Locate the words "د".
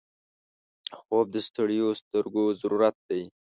1.33-1.37